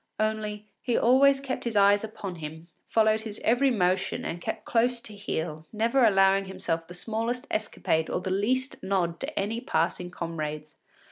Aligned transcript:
Only, 0.19 0.65
he 0.81 0.97
always 0.97 1.39
kept 1.39 1.63
his 1.63 1.75
eyes 1.75 2.03
upon 2.03 2.37
him, 2.37 2.69
followed 2.87 3.21
his 3.21 3.39
every 3.43 3.69
motion 3.69 4.25
and 4.25 4.41
kept 4.41 4.65
close 4.65 4.99
to 5.01 5.13
heel, 5.13 5.67
never 5.71 6.03
allowing 6.03 6.45
himself 6.45 6.87
the 6.87 6.95
smallest 6.95 7.45
escapade 7.51 8.09
or 8.09 8.19
the 8.19 8.31
least 8.31 8.81
nod 8.81 9.19
to 9.19 9.39
any 9.39 9.61
passing 9.61 10.09
comrades. 10.09 10.75